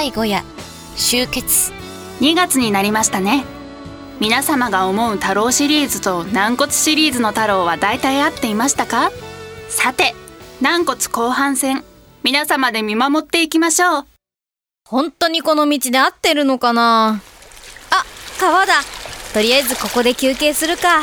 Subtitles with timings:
[0.00, 0.42] 第5夜
[0.96, 1.72] 終結。
[2.20, 3.44] 2月になりましたね。
[4.18, 9.10] 皆様が思う太郎シリーズと軟骨シリーズの太郎は大体合っていましたか？
[9.68, 10.14] さて
[10.62, 11.84] 軟骨後半戦
[12.22, 14.06] 皆様で見守っていきましょう。
[14.88, 17.20] 本当にこの道で合ってるのかな？
[17.90, 18.04] あ、
[18.40, 18.76] 川だ。
[19.34, 21.02] とりあえずここで休憩するか。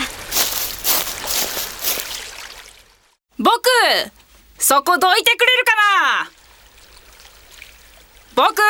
[3.38, 3.62] 僕
[4.58, 5.76] そこどいてくれるか
[6.24, 6.32] な？
[8.38, 8.62] 僕？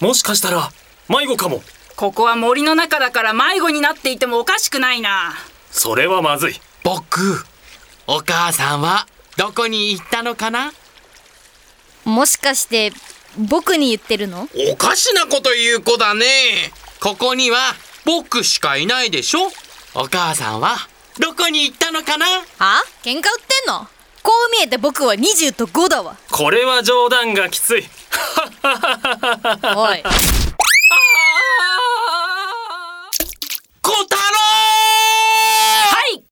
[0.00, 0.72] もしかしたら
[1.08, 1.62] 迷子かも。
[1.94, 5.34] ここは森の中だから迷子になっていてもおかしくないな。
[5.70, 6.54] それはまずい。
[6.82, 7.44] 僕
[8.08, 9.06] お母さんは
[9.36, 10.72] どこに行ったのかな？
[12.04, 12.90] もしかして
[13.48, 14.48] 僕に言ってるの？
[14.72, 16.24] おかしなこと言う子だね。
[17.00, 17.58] ここには
[18.04, 19.46] 僕しかいないでしょ？
[19.94, 20.76] お母さんは
[21.20, 22.26] どこに行ったのかな？
[22.58, 22.82] あ？
[23.04, 23.86] 喧嘩売ってんの？
[24.22, 26.16] こう見えて僕は20と5だわ。
[26.30, 27.84] これは冗談がきつい。
[29.76, 30.02] おい。
[33.82, 34.22] 小太郎
[35.88, 36.16] はい！
[36.16, 36.24] 違う！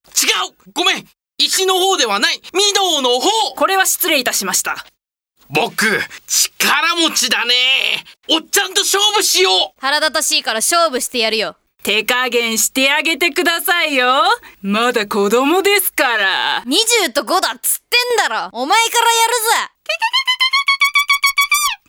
[0.75, 1.05] ごめん！
[1.39, 2.41] 石の方ではない。
[2.53, 3.55] 御堂の方！
[3.57, 4.85] これは失礼いたしました。
[5.49, 5.87] 僕
[6.27, 7.55] 力持ちだね。
[8.29, 9.81] おっちゃんと勝負しよう！
[9.81, 14.13] 腹立たしいから勝負してやるよ手加減してあげてくださいよ。
[14.61, 16.65] まだ子供ですから。
[16.67, 18.51] 20と5だっつってんだろ。
[18.51, 19.47] お前からやるぜ。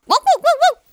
[0.06, 0.22] ワン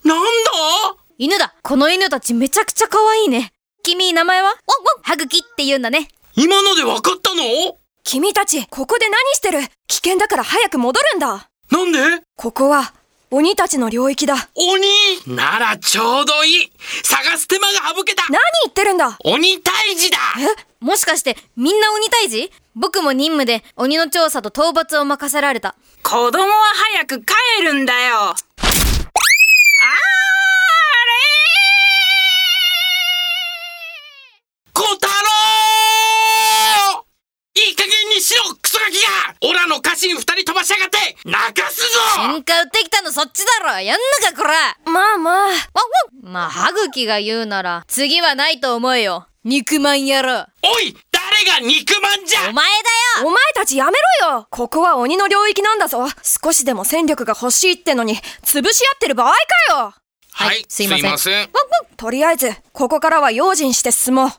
[0.07, 1.05] ワンワンワンなんだ？
[1.19, 1.55] 犬だ。
[1.63, 3.53] この犬たちめちゃくちゃ可愛いね。
[3.83, 4.55] 君名前は？
[5.03, 5.41] ハグキっ。
[5.55, 6.09] て言うんだね。
[6.35, 7.43] 今ので分かったの？
[8.05, 9.59] 君たち、ここで何してる？
[9.87, 11.51] 危険だから早く戻るんだ。
[11.71, 12.25] なんで？
[12.37, 12.95] ここは、
[13.37, 14.49] 鬼たちの領域だ。
[14.55, 14.87] 鬼？
[15.35, 16.73] ならちょうどいい。
[17.03, 18.23] 探す手間が省けた。
[18.31, 19.19] 何言ってるんだ？
[19.25, 20.19] 鬼退治だ。
[20.79, 22.53] もしかしてみんな鬼退治？
[22.77, 25.75] 僕も任務で鬼の調査と討伐を任せられた。
[26.05, 26.53] 子供は
[26.93, 27.35] 早く帰
[27.65, 28.19] るんだよ。
[28.21, 28.37] あ
[34.73, 37.05] 小太郎
[37.57, 38.55] いい加減にしろ
[38.85, 41.87] クソガキがオラの家臣二人飛ばしやがって泣かすぞ！
[42.19, 43.81] 喧嘩売ってきたのそっちだろ。
[43.81, 44.77] やんのかこら。
[44.85, 45.35] まあまあ。
[45.45, 45.53] ワンワ
[46.31, 46.33] ン。
[46.33, 49.27] まあ歯茎が言うなら次はないと思えよ。
[49.45, 50.47] 肉まん野郎。
[50.63, 52.51] おい誰が肉まんじゃ！
[52.51, 53.29] お前だよ。
[53.29, 53.93] お前たちやめ
[54.23, 54.47] ろよ。
[54.51, 56.07] ここは鬼の領域なんだぞ。
[56.23, 59.39] 少しでも戦力が欲しいってのに、潰し合ってる場合か
[59.77, 59.95] よ。
[60.33, 61.49] はいすいません。
[61.97, 64.31] とりあえず、ここからは用心して進もう。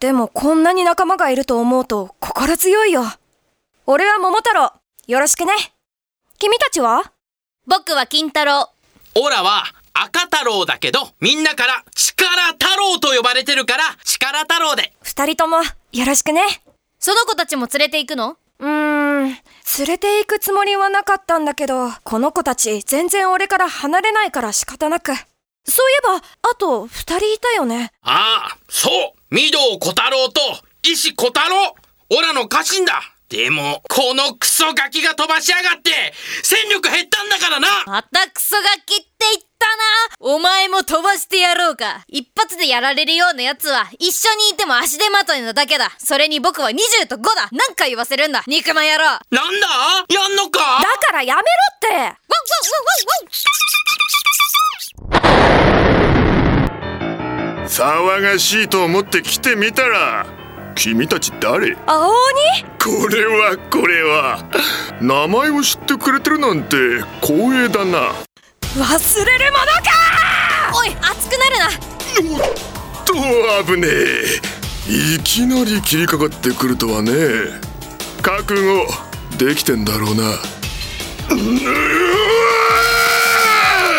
[0.00, 3.02] でもこんなに仲間がいると思うと心強いよ。
[3.86, 4.72] 俺は桃太郎。
[5.06, 5.52] よろしくね。
[6.38, 7.12] 君たちは？
[7.66, 8.70] 僕は金太郎
[9.16, 9.64] オラは
[9.94, 15.58] 赤太郎だけどみんなから力太郎と呼ばれてるから力太郎で二人とも
[15.92, 16.42] よろしくね。
[17.00, 18.36] その子たちも連れて行くの？
[18.60, 19.36] うーん、連
[19.86, 25.12] れて行くつもりはなかったんだけど、この子たち全然俺から離れないから仕方なく。
[25.68, 27.92] そういえば、あと二人いたよね。
[28.02, 28.92] ああそう。
[29.30, 30.40] 御堂小太郎と
[30.82, 31.74] 石小太郎。
[32.10, 33.02] オラの家臣だ。
[33.28, 36.14] でもこのクソガキが飛ばしやがって。
[36.42, 37.84] 戦力減ったんだからな。
[37.84, 40.32] またクソガキって言ったな。
[40.32, 42.04] お前も飛ばしてやろうか。
[42.08, 45.92] 一発でやられるような奴は一緒にいても足手まといなだけだ。
[45.98, 47.50] それに僕は20と5だ。
[47.52, 48.42] 何回言わせるんだ。
[48.46, 49.04] 肉ま野郎。
[49.30, 49.68] なんだ？
[50.08, 50.60] やんのか？
[50.80, 51.46] だからやめろ
[52.08, 52.18] って
[57.78, 60.26] 騒がしいと思って来てみたら
[60.74, 61.76] 君たち誰？
[61.86, 62.16] 青鬼？
[62.76, 64.44] これはこれは。
[65.00, 66.76] 名前を知ってくれてるなんて
[67.22, 68.14] 光栄だな。
[68.74, 69.92] 忘れるものか！
[70.74, 71.68] おい熱くなるな。
[72.34, 72.42] おっ
[73.04, 73.14] と
[73.72, 75.14] 危ねえ。
[75.16, 77.12] いきなり切りかかってくるとはね。
[78.22, 78.88] 覚悟
[79.36, 80.22] できてんだろうな。
[80.22, 80.32] うわ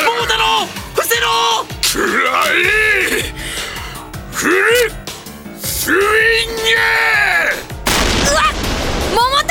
[0.05, 1.65] 桃太郎伏せろ！
[1.93, 2.99] くらえ
[4.39, 4.53] フル
[5.59, 6.01] スイング
[9.13, 9.50] 桃太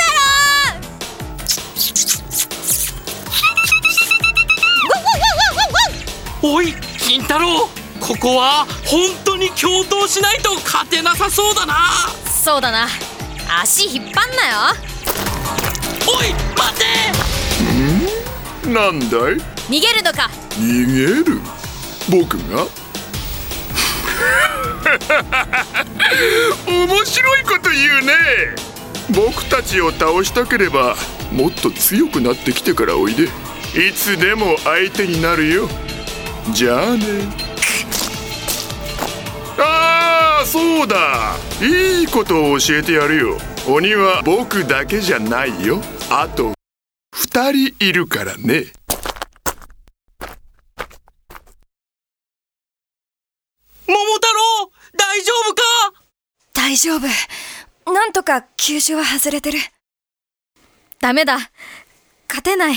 [6.41, 7.69] 郎おい金太郎
[7.99, 11.75] ここは本当に共闘しないと勝てなさそうだな
[12.43, 12.87] そうだな
[13.61, 14.75] 足引っ張んなよ
[16.07, 16.73] おい待
[18.63, 19.09] てんなんだい
[19.69, 21.39] 逃げるのか逃げる
[22.09, 22.78] 僕が
[26.67, 28.13] 面白いこと言うね。
[29.15, 30.95] 僕たちを倒したければ
[31.31, 33.23] もっと強くなってきてからおいで。
[33.23, 35.69] いつでも相手になるよ。
[36.53, 37.05] じゃあね。
[39.59, 41.35] ああそうだ。
[41.61, 43.37] いいことを教えてやるよ。
[43.67, 45.81] 鬼は僕だけじゃないよ。
[46.11, 46.53] あと
[47.11, 48.71] 二人いるからね
[53.87, 55.61] 桃太郎大丈夫か
[56.53, 57.91] 大丈夫。
[57.91, 59.59] なんとか急所は外れてる。
[60.99, 61.37] ダメだ
[62.27, 62.75] 勝てない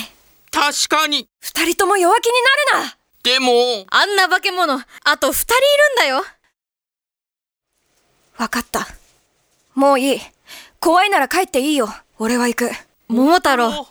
[0.51, 2.33] 確かに二人とも弱気に
[2.73, 5.65] なるなでもあんな化け物あと二人いる
[5.95, 6.25] んだよ
[8.39, 8.87] わかった。
[9.75, 10.21] もういい。
[10.81, 11.89] 怖いなら帰っていいよ。
[12.19, 12.71] 俺は行く。
[13.09, 13.87] 桃太郎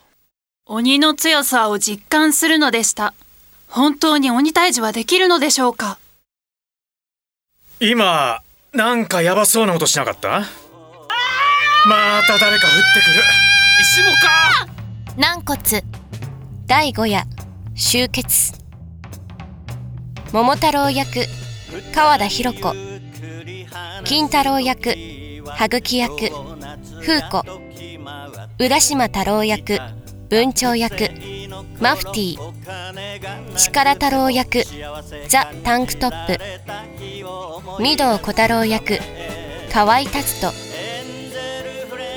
[0.66, 3.14] 鬼の強さを実感するのでした
[3.68, 6.00] 本当に鬼退治はできるのでしょうか
[7.80, 8.42] 今
[8.74, 10.30] なんかヤバそうな音しなかった？
[11.86, 13.22] また誰か降ってくる。
[13.82, 14.66] 石もか。
[15.18, 15.84] 軟骨。
[16.68, 17.24] 第5夜。
[17.76, 18.54] 終結。
[20.32, 21.26] 桃太郎役。
[21.94, 22.74] 川田博子。
[24.06, 24.96] 金太郎役。
[25.46, 26.30] 羽茎役。
[27.02, 27.44] 風子。
[28.58, 29.80] 浦島太郎役。
[30.30, 31.10] 文鳥役
[31.82, 33.58] マフティー。
[33.58, 34.64] 力太郎役。
[35.28, 36.38] ザ・タンクトップ。
[37.80, 39.00] 御堂小太郎役。
[39.74, 40.54] 河合達人。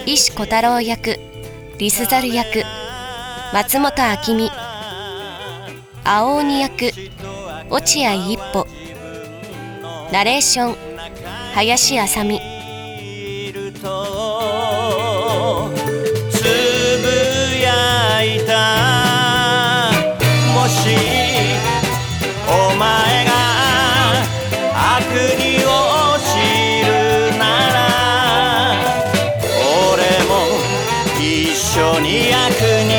[0.05, 1.19] 石小太郎役。
[1.79, 2.63] リスザル役。
[3.55, 3.91] 松本
[4.29, 4.51] 明美。
[6.05, 6.93] 青鬼役。
[7.71, 8.67] 落合一歩。
[10.13, 10.77] ナレーション。
[11.55, 12.54] 林あさみ
[31.95, 32.51] 一緒に役
[32.89, 32.99] に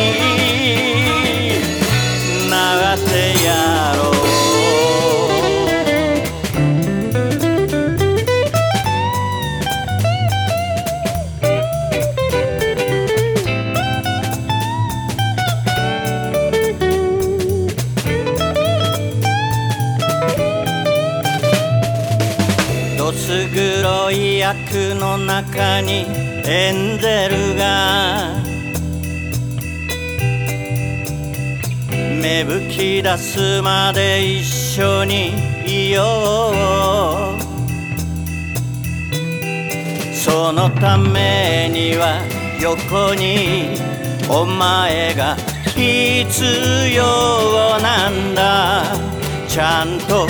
[2.49, 3.03] なって
[3.43, 4.13] やろう。
[22.97, 26.05] どす黒い役の中に
[26.47, 28.54] エンゼルが
[32.25, 35.31] 芽吹き出すまで一緒に
[35.63, 37.37] いよう。
[40.11, 42.19] そのためには
[42.59, 43.77] 横に
[44.27, 45.35] お前が
[45.75, 46.33] 必
[46.95, 48.85] 要なんだ。
[49.47, 50.27] ちゃんと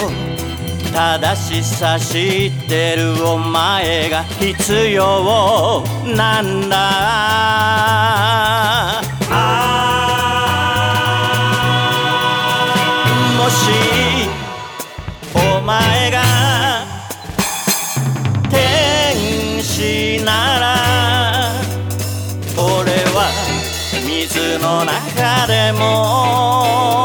[0.91, 7.95] 正しさ知ってるお前が必要なんだ。
[13.45, 13.69] 桃し
[15.35, 16.23] お前が
[18.49, 21.51] 天使なら
[22.57, 23.29] 俺は
[24.03, 27.04] 水の中でも。